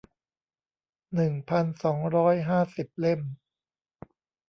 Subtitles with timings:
[1.15, 3.21] หนึ่งพันสองร้อยห้าสิบ เล่ม